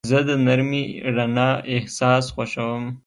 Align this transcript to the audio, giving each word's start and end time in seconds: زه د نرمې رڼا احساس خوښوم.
زه 0.09 0.19
د 0.27 0.29
نرمې 0.45 0.83
رڼا 1.15 1.49
احساس 1.73 2.25
خوښوم. 2.33 2.83